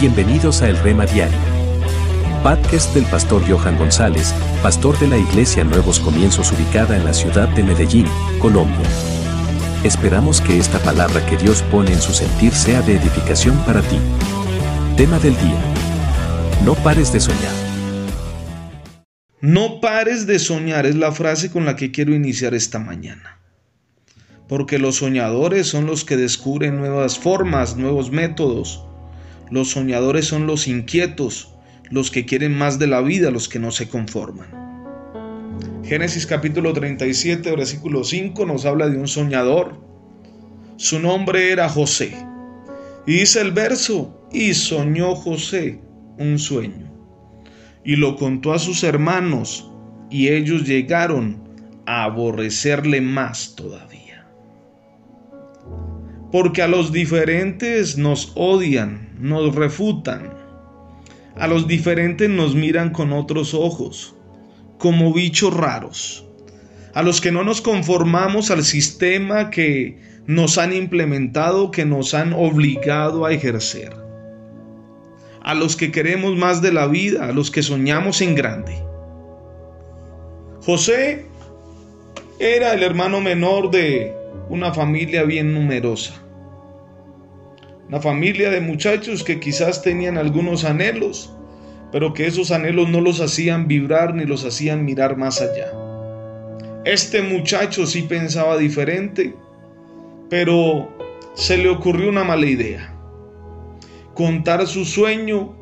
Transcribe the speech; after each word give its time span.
Bienvenidos 0.00 0.60
a 0.60 0.68
El 0.68 0.76
Rema 0.78 1.06
Diario. 1.06 1.38
Podcast 2.42 2.92
del 2.94 3.04
pastor 3.04 3.48
Johan 3.48 3.78
González, 3.78 4.34
pastor 4.60 4.98
de 4.98 5.06
la 5.06 5.16
Iglesia 5.16 5.62
Nuevos 5.62 6.00
Comienzos 6.00 6.50
ubicada 6.52 6.96
en 6.96 7.04
la 7.04 7.14
ciudad 7.14 7.48
de 7.50 7.62
Medellín, 7.62 8.06
Colombia. 8.40 8.86
Esperamos 9.84 10.40
que 10.40 10.58
esta 10.58 10.80
palabra 10.80 11.24
que 11.26 11.36
Dios 11.36 11.62
pone 11.62 11.92
en 11.92 12.00
su 12.00 12.12
sentir 12.12 12.52
sea 12.52 12.82
de 12.82 12.96
edificación 12.96 13.56
para 13.64 13.82
ti. 13.82 13.96
Tema 14.96 15.18
del 15.20 15.36
día. 15.36 15.62
No 16.64 16.74
pares 16.74 17.12
de 17.12 17.20
soñar. 17.20 17.54
No 19.40 19.80
pares 19.80 20.26
de 20.26 20.40
soñar 20.40 20.86
es 20.86 20.96
la 20.96 21.12
frase 21.12 21.52
con 21.52 21.64
la 21.64 21.76
que 21.76 21.92
quiero 21.92 22.14
iniciar 22.14 22.52
esta 22.52 22.80
mañana. 22.80 23.38
Porque 24.48 24.78
los 24.78 24.96
soñadores 24.96 25.68
son 25.68 25.86
los 25.86 26.04
que 26.04 26.16
descubren 26.16 26.78
nuevas 26.78 27.18
formas, 27.18 27.76
nuevos 27.76 28.10
métodos, 28.10 28.84
los 29.50 29.70
soñadores 29.70 30.26
son 30.26 30.46
los 30.46 30.68
inquietos, 30.68 31.54
los 31.90 32.10
que 32.10 32.24
quieren 32.24 32.56
más 32.56 32.78
de 32.78 32.86
la 32.86 33.00
vida, 33.00 33.30
los 33.30 33.48
que 33.48 33.58
no 33.58 33.70
se 33.70 33.88
conforman. 33.88 34.64
Génesis 35.84 36.26
capítulo 36.26 36.72
37, 36.72 37.50
versículo 37.50 38.04
5 38.04 38.46
nos 38.46 38.64
habla 38.64 38.88
de 38.88 38.98
un 38.98 39.06
soñador. 39.06 39.80
Su 40.76 40.98
nombre 40.98 41.52
era 41.52 41.68
José. 41.68 42.16
Y 43.06 43.12
dice 43.12 43.40
el 43.42 43.52
verso, 43.52 44.28
y 44.32 44.54
soñó 44.54 45.14
José 45.14 45.80
un 46.18 46.38
sueño. 46.38 46.90
Y 47.84 47.96
lo 47.96 48.16
contó 48.16 48.54
a 48.54 48.58
sus 48.58 48.82
hermanos, 48.82 49.70
y 50.10 50.28
ellos 50.28 50.66
llegaron 50.66 51.48
a 51.86 52.04
aborrecerle 52.04 53.02
más 53.02 53.54
todavía 53.54 54.03
porque 56.34 56.62
a 56.62 56.66
los 56.66 56.90
diferentes 56.90 57.96
nos 57.96 58.32
odian, 58.34 59.08
nos 59.20 59.54
refutan. 59.54 60.34
A 61.36 61.46
los 61.46 61.68
diferentes 61.68 62.28
nos 62.28 62.56
miran 62.56 62.90
con 62.90 63.12
otros 63.12 63.54
ojos, 63.54 64.16
como 64.76 65.12
bichos 65.12 65.54
raros. 65.54 66.26
A 66.92 67.04
los 67.04 67.20
que 67.20 67.30
no 67.30 67.44
nos 67.44 67.60
conformamos 67.60 68.50
al 68.50 68.64
sistema 68.64 69.48
que 69.50 69.96
nos 70.26 70.58
han 70.58 70.72
implementado, 70.72 71.70
que 71.70 71.84
nos 71.84 72.14
han 72.14 72.32
obligado 72.32 73.24
a 73.26 73.32
ejercer. 73.32 73.92
A 75.40 75.54
los 75.54 75.76
que 75.76 75.92
queremos 75.92 76.36
más 76.36 76.60
de 76.60 76.72
la 76.72 76.88
vida, 76.88 77.26
a 77.26 77.32
los 77.32 77.52
que 77.52 77.62
soñamos 77.62 78.20
en 78.22 78.34
grande. 78.34 78.74
José 80.62 81.26
era 82.40 82.74
el 82.74 82.82
hermano 82.82 83.20
menor 83.20 83.70
de 83.70 84.12
una 84.48 84.74
familia 84.74 85.22
bien 85.22 85.54
numerosa. 85.54 86.23
Una 87.94 88.02
familia 88.02 88.50
de 88.50 88.60
muchachos 88.60 89.22
que 89.22 89.38
quizás 89.38 89.80
tenían 89.80 90.18
algunos 90.18 90.64
anhelos, 90.64 91.32
pero 91.92 92.12
que 92.12 92.26
esos 92.26 92.50
anhelos 92.50 92.88
no 92.88 93.00
los 93.00 93.20
hacían 93.20 93.68
vibrar 93.68 94.16
ni 94.16 94.24
los 94.24 94.44
hacían 94.44 94.84
mirar 94.84 95.16
más 95.16 95.40
allá. 95.40 95.72
Este 96.84 97.22
muchacho 97.22 97.86
sí 97.86 98.02
pensaba 98.02 98.58
diferente, 98.58 99.32
pero 100.28 100.92
se 101.34 101.56
le 101.56 101.68
ocurrió 101.68 102.08
una 102.08 102.24
mala 102.24 102.46
idea. 102.46 102.92
Contar 104.14 104.66
su 104.66 104.84
sueño 104.84 105.54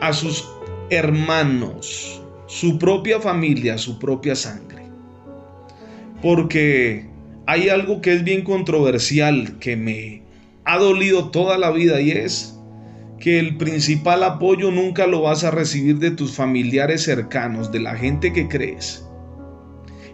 a 0.00 0.12
sus 0.12 0.44
hermanos, 0.90 2.20
su 2.46 2.80
propia 2.80 3.20
familia, 3.20 3.78
su 3.78 4.00
propia 4.00 4.34
sangre. 4.34 4.82
Porque 6.20 7.06
hay 7.46 7.68
algo 7.68 8.00
que 8.00 8.12
es 8.12 8.24
bien 8.24 8.42
controversial 8.42 9.56
que 9.60 9.76
me 9.76 10.23
ha 10.64 10.78
dolido 10.78 11.30
toda 11.30 11.58
la 11.58 11.70
vida 11.70 12.00
y 12.00 12.10
es 12.10 12.58
que 13.18 13.38
el 13.38 13.56
principal 13.56 14.22
apoyo 14.22 14.70
nunca 14.70 15.06
lo 15.06 15.22
vas 15.22 15.44
a 15.44 15.50
recibir 15.50 15.98
de 15.98 16.10
tus 16.10 16.34
familiares 16.34 17.02
cercanos, 17.04 17.72
de 17.72 17.80
la 17.80 17.96
gente 17.96 18.32
que 18.32 18.48
crees. 18.48 19.06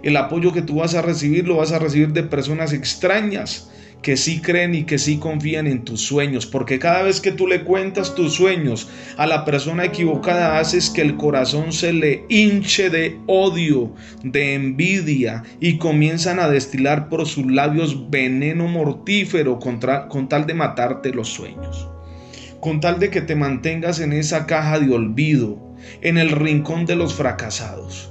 El 0.02 0.16
apoyo 0.16 0.52
que 0.52 0.62
tú 0.62 0.76
vas 0.76 0.94
a 0.94 1.02
recibir 1.02 1.47
lo 1.47 1.56
vas 1.56 1.72
a 1.72 1.78
recibir 1.78 2.12
de 2.12 2.22
personas 2.22 2.72
extrañas 2.72 3.70
que 4.03 4.16
sí 4.16 4.41
creen 4.41 4.75
y 4.75 4.84
que 4.84 4.99
sí 4.99 5.19
confían 5.19 5.66
en 5.66 5.84
tus 5.84 6.00
sueños, 6.00 6.47
porque 6.47 6.78
cada 6.78 7.03
vez 7.03 7.21
que 7.21 7.33
tú 7.33 7.47
le 7.47 7.65
cuentas 7.65 8.15
tus 8.15 8.34
sueños 8.34 8.88
a 9.16 9.27
la 9.27 9.44
persona 9.44 9.84
equivocada 9.84 10.59
haces 10.59 10.91
que 10.91 11.03
el 11.03 11.16
corazón 11.16 11.72
se 11.72 11.93
le 11.93 12.25
hinche 12.28 12.91
de 12.91 13.19
odio, 13.27 13.93
de 14.22 14.55
envidia 14.55 15.43
y 15.61 15.78
comienzan 15.78 16.41
a 16.41 16.49
destilar 16.49 17.09
por 17.09 17.27
sus 17.27 17.50
labios 17.50 18.11
veneno 18.11 18.66
mortífero 18.66 19.59
contra, 19.59 20.09
con 20.09 20.28
tal 20.28 20.47
de 20.47 20.55
matarte 20.55 21.12
los 21.12 21.28
sueños, 21.28 21.88
con 22.61 22.81
tal 22.81 22.99
de 22.99 23.11
que 23.11 23.21
te 23.21 23.34
mantengas 23.34 24.00
en 24.00 24.12
esa 24.12 24.47
caja 24.47 24.81
de 24.81 24.93
olvido, 24.94 25.59
en 26.00 26.19
el 26.19 26.31
rincón 26.31 26.87
de 26.87 26.97
los 26.97 27.15
fracasados. 27.15 28.11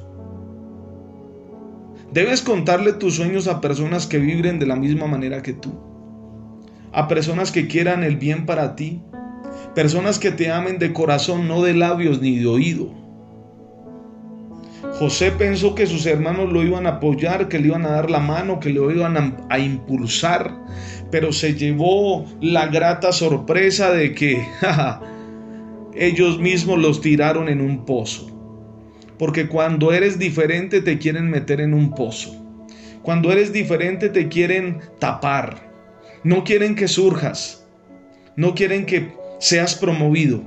Debes 2.14 2.42
contarle 2.42 2.94
tus 2.94 3.16
sueños 3.16 3.48
a 3.48 3.62
personas 3.62 4.08
que 4.08 4.18
vibren 4.18 4.58
de 4.58 4.66
la 4.66 4.76
misma 4.76 5.06
manera 5.06 5.44
que 5.44 5.54
tú. 5.54 5.72
A 6.92 7.08
personas 7.08 7.52
que 7.52 7.68
quieran 7.68 8.04
el 8.04 8.18
bien 8.18 8.46
para 8.46 8.76
ti. 8.76 9.02
Personas 9.76 10.18
que 10.18 10.32
te 10.32 10.52
amen 10.52 10.80
de 10.80 10.92
corazón, 10.92 11.48
no 11.48 11.62
de 11.62 11.76
labios 11.76 12.20
ni 12.22 12.40
de 12.40 12.48
oído. 12.48 13.00
José 15.00 15.32
pensó 15.32 15.76
que 15.76 15.88
sus 15.88 16.06
hermanos 16.06 16.52
lo 16.52 16.64
iban 16.64 16.86
a 16.86 16.92
apoyar, 16.92 17.48
que 17.48 17.60
le 17.60 17.68
iban 17.68 17.86
a 17.86 17.92
dar 17.92 18.10
la 18.10 18.20
mano, 18.20 18.60
que 18.60 18.70
lo 18.70 18.92
iban 18.92 19.46
a, 19.50 19.60
impulsar, 19.60 20.54
pero 21.12 21.32
se 21.32 21.54
llevó 21.54 22.26
la 22.42 22.68
grata 22.68 23.12
sorpresa 23.12 23.92
de 23.92 24.14
que 24.14 24.46
ellos 25.96 26.40
mismos 26.40 26.80
los 26.80 27.02
tiraron 27.02 27.50
en 27.50 27.62
un 27.62 27.86
pozo. 27.86 28.39
Porque 29.20 29.48
cuando 29.48 29.92
eres 29.92 30.18
diferente 30.18 30.82
te 30.82 30.98
quieren 30.98 31.30
meter 31.30 31.62
en 31.62 31.76
un 31.76 31.94
pozo. 31.94 32.34
Cuando 33.04 33.32
eres 33.32 33.54
diferente 33.54 34.10
te 34.10 34.30
quieren 34.30 34.80
tapar. 34.98 35.70
No 36.24 36.44
quieren 36.44 36.74
que 36.74 36.88
surjas. 36.88 37.68
No 38.38 38.56
quieren 38.56 38.86
que 38.86 39.14
seas 39.40 39.76
promovido. 39.76 40.42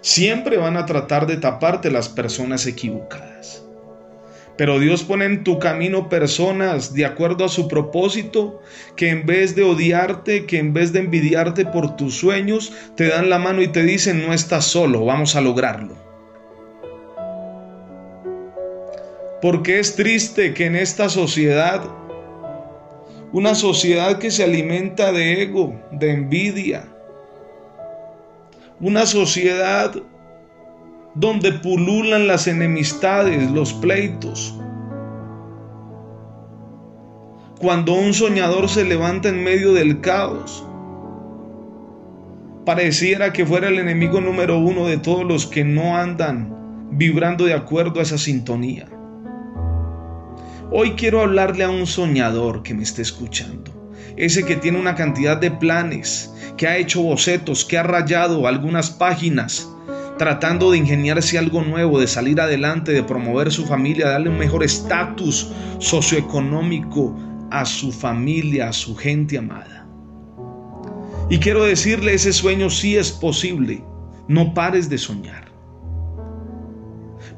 Siempre 0.00 0.56
van 0.56 0.76
a 0.76 0.84
tratar 0.84 1.26
de 1.26 1.36
taparte 1.36 1.90
las 1.90 2.08
personas 2.08 2.66
equivocadas. 2.66 3.64
Pero 4.56 4.78
Dios 4.78 5.04
pone 5.04 5.24
en 5.24 5.44
tu 5.44 5.58
camino 5.58 6.08
personas 6.08 6.92
de 6.92 7.06
acuerdo 7.06 7.44
a 7.44 7.48
su 7.48 7.68
propósito 7.68 8.60
que 8.96 9.10
en 9.10 9.24
vez 9.24 9.54
de 9.54 9.62
odiarte, 9.62 10.44
que 10.44 10.58
en 10.58 10.72
vez 10.72 10.92
de 10.92 10.98
envidiarte 10.98 11.64
por 11.64 11.96
tus 11.96 12.16
sueños, 12.16 12.72
te 12.96 13.08
dan 13.08 13.30
la 13.30 13.38
mano 13.38 13.62
y 13.62 13.68
te 13.68 13.84
dicen 13.84 14.26
no 14.26 14.34
estás 14.34 14.64
solo, 14.64 15.04
vamos 15.04 15.36
a 15.36 15.40
lograrlo. 15.40 16.09
Porque 19.42 19.78
es 19.78 19.96
triste 19.96 20.52
que 20.52 20.66
en 20.66 20.76
esta 20.76 21.08
sociedad, 21.08 21.82
una 23.32 23.54
sociedad 23.54 24.18
que 24.18 24.30
se 24.30 24.44
alimenta 24.44 25.12
de 25.12 25.42
ego, 25.42 25.80
de 25.92 26.12
envidia, 26.12 26.84
una 28.80 29.06
sociedad 29.06 29.94
donde 31.14 31.52
pululan 31.52 32.26
las 32.26 32.46
enemistades, 32.46 33.50
los 33.50 33.72
pleitos. 33.74 34.56
Cuando 37.58 37.94
un 37.94 38.14
soñador 38.14 38.68
se 38.68 38.84
levanta 38.84 39.28
en 39.28 39.42
medio 39.42 39.72
del 39.72 40.00
caos, 40.00 40.66
pareciera 42.64 43.32
que 43.32 43.44
fuera 43.44 43.68
el 43.68 43.78
enemigo 43.78 44.20
número 44.20 44.58
uno 44.58 44.86
de 44.86 44.98
todos 44.98 45.24
los 45.24 45.46
que 45.46 45.64
no 45.64 45.96
andan 45.96 46.88
vibrando 46.92 47.44
de 47.44 47.54
acuerdo 47.54 48.00
a 48.00 48.02
esa 48.02 48.18
sintonía. 48.18 48.86
Hoy 50.72 50.92
quiero 50.92 51.20
hablarle 51.20 51.64
a 51.64 51.68
un 51.68 51.84
soñador 51.84 52.62
que 52.62 52.74
me 52.74 52.84
esté 52.84 53.02
escuchando. 53.02 53.72
Ese 54.16 54.44
que 54.44 54.54
tiene 54.54 54.78
una 54.78 54.94
cantidad 54.94 55.36
de 55.36 55.50
planes, 55.50 56.32
que 56.56 56.68
ha 56.68 56.76
hecho 56.76 57.02
bocetos, 57.02 57.64
que 57.64 57.76
ha 57.76 57.82
rayado 57.82 58.46
algunas 58.46 58.88
páginas, 58.88 59.68
tratando 60.16 60.70
de 60.70 60.78
ingeniarse 60.78 61.38
algo 61.38 61.62
nuevo, 61.62 61.98
de 61.98 62.06
salir 62.06 62.40
adelante, 62.40 62.92
de 62.92 63.02
promover 63.02 63.50
su 63.50 63.66
familia, 63.66 64.10
darle 64.10 64.30
un 64.30 64.38
mejor 64.38 64.62
estatus 64.62 65.50
socioeconómico 65.78 67.18
a 67.50 67.64
su 67.64 67.90
familia, 67.90 68.68
a 68.68 68.72
su 68.72 68.94
gente 68.94 69.38
amada. 69.38 69.88
Y 71.30 71.38
quiero 71.38 71.64
decirle, 71.64 72.14
ese 72.14 72.32
sueño 72.32 72.70
sí 72.70 72.96
es 72.96 73.10
posible. 73.10 73.82
No 74.28 74.54
pares 74.54 74.88
de 74.88 74.98
soñar. 74.98 75.50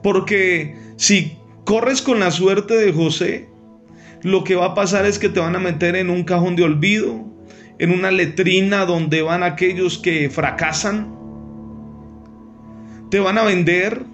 Porque 0.02 0.76
si 0.96 1.38
corres 1.64 2.02
con 2.02 2.20
la 2.20 2.30
suerte 2.30 2.74
de 2.74 2.92
José, 2.92 3.48
lo 4.22 4.44
que 4.44 4.54
va 4.54 4.66
a 4.66 4.74
pasar 4.74 5.06
es 5.06 5.18
que 5.18 5.28
te 5.28 5.40
van 5.40 5.56
a 5.56 5.60
meter 5.60 5.96
en 5.96 6.10
un 6.10 6.24
cajón 6.24 6.56
de 6.56 6.64
olvido, 6.64 7.24
en 7.78 7.90
una 7.90 8.10
letrina 8.10 8.86
donde 8.86 9.22
van 9.22 9.42
aquellos 9.42 9.98
que 9.98 10.30
fracasan. 10.30 11.12
Te 13.10 13.18
van 13.20 13.38
a 13.38 13.42
vender, 13.42 14.04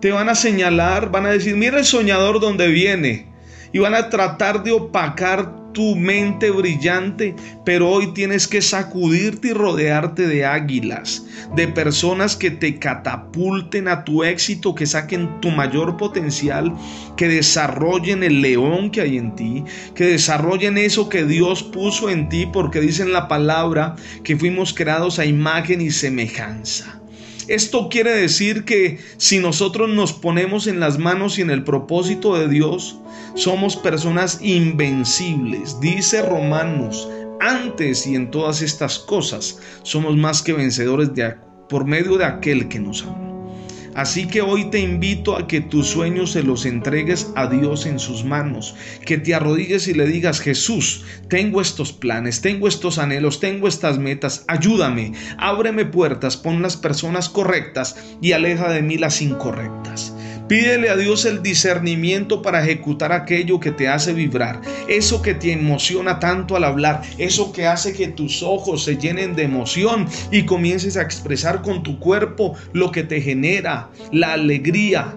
te 0.00 0.12
van 0.12 0.28
a 0.28 0.34
señalar, 0.34 1.10
van 1.10 1.26
a 1.26 1.30
decir, 1.30 1.56
mira 1.56 1.78
el 1.78 1.84
soñador 1.84 2.40
donde 2.40 2.68
viene. 2.68 3.33
Y 3.74 3.80
van 3.80 3.94
a 3.94 4.08
tratar 4.08 4.62
de 4.62 4.70
opacar 4.72 5.64
tu 5.72 5.96
mente 5.96 6.50
brillante, 6.50 7.34
pero 7.64 7.90
hoy 7.90 8.14
tienes 8.14 8.46
que 8.46 8.62
sacudirte 8.62 9.48
y 9.48 9.52
rodearte 9.52 10.28
de 10.28 10.46
águilas, 10.46 11.26
de 11.56 11.66
personas 11.66 12.36
que 12.36 12.52
te 12.52 12.78
catapulten 12.78 13.88
a 13.88 14.04
tu 14.04 14.22
éxito, 14.22 14.76
que 14.76 14.86
saquen 14.86 15.40
tu 15.40 15.50
mayor 15.50 15.96
potencial, 15.96 16.72
que 17.16 17.26
desarrollen 17.26 18.22
el 18.22 18.40
león 18.40 18.90
que 18.92 19.00
hay 19.00 19.18
en 19.18 19.34
ti, 19.34 19.64
que 19.96 20.06
desarrollen 20.06 20.78
eso 20.78 21.08
que 21.08 21.24
Dios 21.24 21.64
puso 21.64 22.08
en 22.08 22.28
ti, 22.28 22.46
porque 22.46 22.80
dicen 22.80 23.12
la 23.12 23.26
palabra 23.26 23.96
que 24.22 24.36
fuimos 24.36 24.72
creados 24.72 25.18
a 25.18 25.26
imagen 25.26 25.80
y 25.80 25.90
semejanza. 25.90 27.00
Esto 27.48 27.88
quiere 27.88 28.12
decir 28.12 28.64
que 28.64 28.98
si 29.16 29.38
nosotros 29.38 29.90
nos 29.90 30.12
ponemos 30.12 30.66
en 30.66 30.80
las 30.80 30.98
manos 30.98 31.38
y 31.38 31.42
en 31.42 31.50
el 31.50 31.64
propósito 31.64 32.36
de 32.36 32.48
Dios, 32.48 32.98
somos 33.34 33.76
personas 33.76 34.38
invencibles. 34.40 35.78
Dice 35.80 36.22
Romanos, 36.22 37.08
antes 37.40 38.06
y 38.06 38.14
en 38.14 38.30
todas 38.30 38.62
estas 38.62 38.98
cosas 38.98 39.58
somos 39.82 40.16
más 40.16 40.42
que 40.42 40.52
vencedores 40.52 41.10
por 41.68 41.84
medio 41.84 42.16
de 42.16 42.24
aquel 42.24 42.68
que 42.68 42.78
nos 42.80 43.02
ama. 43.02 43.23
Así 43.94 44.26
que 44.26 44.42
hoy 44.42 44.70
te 44.70 44.80
invito 44.80 45.36
a 45.36 45.46
que 45.46 45.60
tus 45.60 45.86
sueños 45.86 46.32
se 46.32 46.42
los 46.42 46.66
entregues 46.66 47.30
a 47.36 47.46
Dios 47.46 47.86
en 47.86 47.98
sus 47.98 48.24
manos, 48.24 48.74
que 49.06 49.18
te 49.18 49.34
arrodilles 49.34 49.86
y 49.86 49.94
le 49.94 50.06
digas, 50.06 50.40
Jesús, 50.40 51.04
tengo 51.28 51.60
estos 51.60 51.92
planes, 51.92 52.40
tengo 52.40 52.66
estos 52.66 52.98
anhelos, 52.98 53.38
tengo 53.38 53.68
estas 53.68 53.98
metas, 53.98 54.44
ayúdame, 54.48 55.12
ábreme 55.38 55.84
puertas, 55.84 56.36
pon 56.36 56.60
las 56.60 56.76
personas 56.76 57.28
correctas 57.28 57.96
y 58.20 58.32
aleja 58.32 58.68
de 58.70 58.82
mí 58.82 58.98
las 58.98 59.22
incorrectas. 59.22 60.12
Pídele 60.48 60.90
a 60.90 60.96
Dios 60.96 61.24
el 61.24 61.42
discernimiento 61.42 62.42
para 62.42 62.62
ejecutar 62.62 63.12
aquello 63.12 63.60
que 63.60 63.70
te 63.70 63.88
hace 63.88 64.12
vibrar, 64.12 64.60
eso 64.88 65.22
que 65.22 65.32
te 65.32 65.52
emociona 65.52 66.18
tanto 66.18 66.54
al 66.54 66.64
hablar, 66.64 67.00
eso 67.16 67.50
que 67.50 67.66
hace 67.66 67.94
que 67.94 68.08
tus 68.08 68.42
ojos 68.42 68.84
se 68.84 68.98
llenen 68.98 69.34
de 69.34 69.44
emoción 69.44 70.06
y 70.30 70.44
comiences 70.44 70.98
a 70.98 71.02
expresar 71.02 71.62
con 71.62 71.82
tu 71.82 71.98
cuerpo 71.98 72.54
lo 72.74 72.92
que 72.92 73.04
te 73.04 73.22
genera 73.22 73.88
la 74.12 74.34
alegría, 74.34 75.14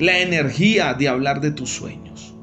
la 0.00 0.18
energía 0.18 0.94
de 0.94 1.06
hablar 1.06 1.40
de 1.40 1.52
tus 1.52 1.70
sueños. 1.70 2.34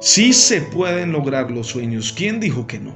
Sí 0.00 0.32
se 0.32 0.60
pueden 0.60 1.12
lograr 1.12 1.52
los 1.52 1.68
sueños. 1.68 2.12
¿Quién 2.12 2.40
dijo 2.40 2.66
que 2.66 2.80
no? 2.80 2.94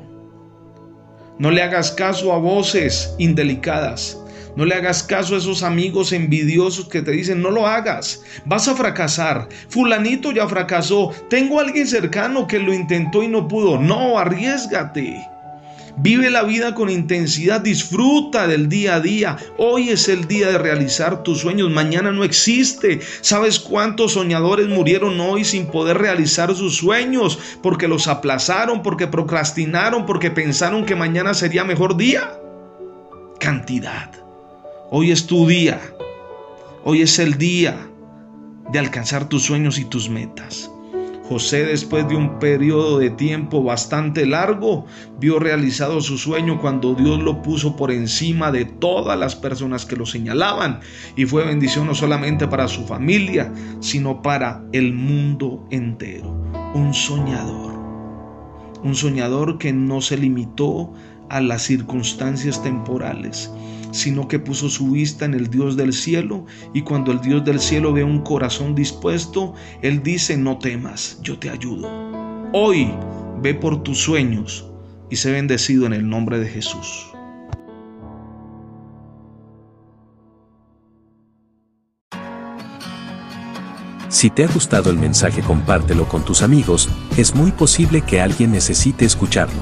No 1.39 1.53
le 1.53 1.63
hagas 1.63 1.93
caso 1.93 2.33
a 2.33 2.39
voces 2.39 3.15
indelicadas. 3.19 4.21
No 4.57 4.65
le 4.65 4.75
hagas 4.75 5.03
caso 5.03 5.35
a 5.35 5.39
esos 5.39 5.63
amigos 5.63 6.13
envidiosos 6.13 6.89
que 6.89 7.03
te 7.03 7.13
dicen, 7.13 7.43
no 7.43 7.51
lo 7.51 7.67
hagas, 7.67 8.23
vas 8.45 8.69
a 8.69 8.75
fracasar. 8.75 9.49
Fulanito 9.69 10.33
ya 10.33 10.49
fracasó. 10.49 11.13
Tengo 11.31 11.59
a 11.59 11.63
alguien 11.63 11.87
cercano 11.87 12.47
que 12.47 12.59
lo 12.59 12.73
intentó 12.75 13.23
y 13.23 13.29
no 13.29 13.47
pudo. 13.47 13.79
No, 13.79 14.19
arriesgate. 14.19 15.29
Vive 16.01 16.31
la 16.31 16.45
vida 16.45 16.77
con 16.77 16.91
intensidad, 16.91 17.61
disfruta 17.61 18.47
del 18.47 18.69
día 18.69 18.95
a 18.95 19.01
día. 19.01 19.37
Hoy 19.57 19.89
es 19.89 20.09
el 20.09 20.29
día 20.29 20.49
de 20.49 20.59
realizar 20.59 21.25
tus 21.25 21.41
sueños, 21.41 21.71
mañana 21.71 22.13
no 22.13 22.23
existe. 22.23 23.01
¿Sabes 23.21 23.59
cuántos 23.59 24.13
soñadores 24.13 24.69
murieron 24.69 25.19
hoy 25.19 25.45
sin 25.45 25.67
poder 25.67 25.99
realizar 25.99 26.55
sus 26.55 26.77
sueños? 26.77 27.41
Porque 27.63 27.89
los 27.89 28.07
aplazaron, 28.07 28.83
porque 28.85 29.09
procrastinaron, 29.09 30.07
porque 30.07 30.31
pensaron 30.31 30.87
que 30.87 30.95
mañana 30.95 31.35
sería 31.35 31.65
mejor 31.65 31.97
día. 31.97 32.31
Cantidad. 33.41 34.28
Hoy 34.91 35.11
es 35.11 35.27
tu 35.27 35.47
día. 35.47 35.79
Hoy 36.83 37.03
es 37.03 37.19
el 37.19 37.37
día 37.37 37.77
de 38.73 38.79
alcanzar 38.79 39.29
tus 39.29 39.43
sueños 39.43 39.79
y 39.79 39.85
tus 39.85 40.09
metas. 40.09 40.71
José, 41.29 41.67
después 41.67 42.09
de 42.09 42.17
un 42.17 42.39
periodo 42.39 42.99
de 42.99 43.11
tiempo 43.11 43.63
bastante 43.63 44.25
largo, 44.25 44.87
vio 45.21 45.39
realizado 45.39 46.01
su 46.01 46.17
sueño 46.17 46.59
cuando 46.59 46.95
Dios 46.95 47.21
lo 47.21 47.43
puso 47.43 47.77
por 47.77 47.91
encima 47.91 48.51
de 48.51 48.65
todas 48.65 49.19
las 49.19 49.37
personas 49.37 49.85
que 49.85 49.97
lo 49.97 50.07
señalaban 50.07 50.81
y 51.17 51.27
fue 51.27 51.45
bendición 51.45 51.87
no 51.87 51.95
solamente 51.95 52.49
para 52.49 52.67
su 52.67 52.87
familia, 52.87 53.53
sino 53.81 54.23
para 54.23 54.65
el 54.73 54.95
mundo 54.95 55.67
entero. 55.71 56.31
Un 56.73 56.95
soñador. 56.95 57.75
Un 58.83 58.95
soñador 58.95 59.59
que 59.59 59.75
no 59.75 60.01
se 60.01 60.17
limitó 60.17 60.95
a 61.29 61.43
las 61.43 61.61
circunstancias 61.61 62.63
temporales, 62.63 63.53
sino 63.91 64.29
que 64.29 64.39
puso 64.39 64.69
su 64.69 64.91
vista 64.91 65.25
en 65.25 65.35
el 65.35 65.49
Dios 65.49 65.77
del 65.77 65.93
cielo 65.93 66.47
y 66.75 66.83
cuando 66.83 67.13
el 67.13 67.21
Dios 67.21 67.45
del 67.45 67.61
cielo 67.61 67.93
ve 67.93 68.05
un 68.05 68.21
corazón 68.23 68.75
dispuesto, 68.75 69.55
Él 69.83 70.03
dice, 70.03 70.37
no 70.37 70.59
temas, 70.59 71.19
yo 71.23 71.39
te 71.39 71.51
ayudo. 71.51 71.89
Hoy 72.53 72.91
ve 73.43 73.55
por 73.55 73.83
tus 73.83 73.99
sueños 73.99 74.67
y 75.11 75.17
sé 75.17 75.33
bendecido 75.33 75.87
en 75.87 75.93
el 75.93 76.09
nombre 76.09 76.39
de 76.39 76.49
Jesús. 76.49 77.07
Si 84.09 84.31
te 84.31 84.45
ha 84.45 84.49
gustado 84.49 84.91
el 84.91 84.97
mensaje 84.97 85.43
compártelo 85.43 86.09
con 86.09 86.25
tus 86.25 86.43
amigos, 86.43 86.89
es 87.17 87.35
muy 87.35 87.53
posible 87.53 88.01
que 88.01 88.21
alguien 88.21 88.51
necesite 88.51 89.05
escucharlo. 89.05 89.61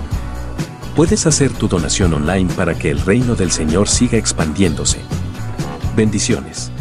Puedes 0.96 1.26
hacer 1.26 1.52
tu 1.52 1.68
donación 1.68 2.14
online 2.14 2.50
para 2.54 2.74
que 2.74 2.90
el 2.90 2.98
reino 3.02 3.34
del 3.34 3.50
Señor 3.50 3.86
siga 3.86 4.16
expandiéndose. 4.16 4.98
Bendiciones. 5.94 6.72